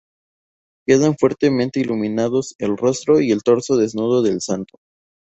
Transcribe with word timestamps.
Quedan 0.87 1.15
fuertemente 1.15 1.79
iluminados 1.79 2.55
el 2.57 2.75
rostro 2.75 3.21
y 3.21 3.29
el 3.29 3.43
torso 3.43 3.77
desnudo 3.77 4.23
del 4.23 4.41
santo. 4.41 4.79